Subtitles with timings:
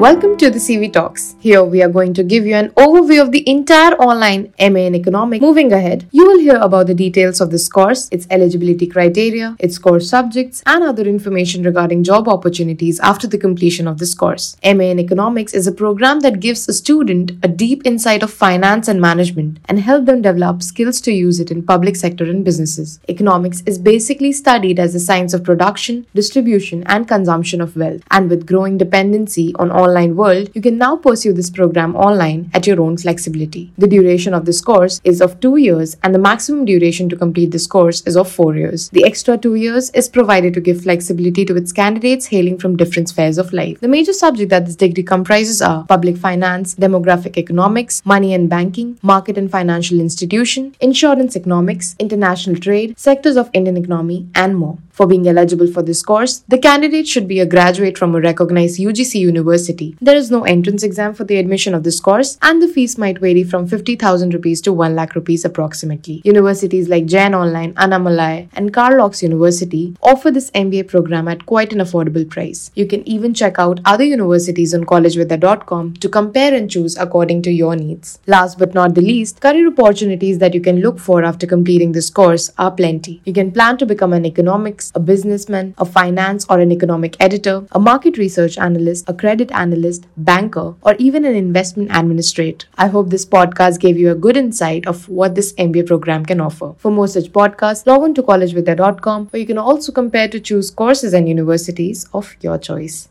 [0.00, 1.36] Welcome to the CV Talks.
[1.38, 4.94] Here we are going to give you an overview of the entire online MA in
[4.96, 5.40] Economics.
[5.40, 9.78] Moving ahead, you will hear about the details of this course, its eligibility criteria, its
[9.78, 14.56] core subjects, and other information regarding job opportunities after the completion of this course.
[14.64, 18.88] MA in Economics is a program that gives a student a deep insight of finance
[18.88, 22.98] and management and help them develop skills to use it in public sector and businesses.
[23.08, 28.02] Economics is basically studied as the science of production, distribution, and consumption of wealth.
[28.10, 32.66] And with growing dependency on online world, you can now pursue this program online at
[32.66, 33.72] your own flexibility.
[33.78, 37.50] The duration of this course is of 2 years and the maximum duration to complete
[37.50, 38.88] this course is of 4 years.
[38.90, 43.08] The extra 2 years is provided to give flexibility to its candidates hailing from different
[43.08, 43.80] spheres of life.
[43.80, 48.98] The major subjects that this degree comprises are public finance, demographic economics, money and banking,
[49.02, 54.78] market and financial institution, insurance economics, international trade, sectors of Indian economy, and more.
[54.94, 58.78] For being eligible for this course, the candidate should be a graduate from a recognized
[58.78, 59.96] UGC university.
[60.00, 63.18] There is no entrance exam for the admission of this course, and the fees might
[63.18, 66.22] vary from 50,000 rupees to 1 lakh rupees approximately.
[66.24, 71.80] Universities like Jain Online, Annamalai, and Calorx University offer this MBA program at quite an
[71.80, 72.70] affordable price.
[72.76, 77.50] You can even check out other universities on collegevidya.com to compare and choose according to
[77.50, 78.20] your needs.
[78.28, 82.10] Last but not the least, career opportunities that you can look for after completing this
[82.10, 83.20] course are plenty.
[83.24, 87.66] You can plan to become an economics, a businessman, a finance or an economic editor,
[87.72, 92.66] a market research analyst, a credit analyst, banker, or even an investment administrator.
[92.76, 96.40] I hope this podcast gave you a good insight of what this MBA program can
[96.40, 96.74] offer.
[96.78, 100.70] For more such podcasts, log on to collegevidya.com where you can also compare to choose
[100.70, 103.08] courses and universities of your choice.